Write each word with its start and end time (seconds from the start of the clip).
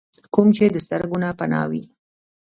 کوم 0.33 0.47
چې 0.55 0.65
د 0.73 0.77
سترګو 0.85 1.17
نه 1.23 1.29
پناه 1.39 1.67
وي۔ 1.71 1.83